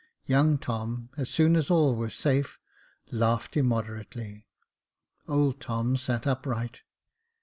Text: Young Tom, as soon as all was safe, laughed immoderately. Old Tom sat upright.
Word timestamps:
Young 0.25 0.57
Tom, 0.57 1.11
as 1.15 1.29
soon 1.29 1.55
as 1.55 1.69
all 1.69 1.95
was 1.95 2.15
safe, 2.15 2.57
laughed 3.11 3.55
immoderately. 3.55 4.47
Old 5.27 5.59
Tom 5.61 5.95
sat 5.95 6.25
upright. 6.25 6.81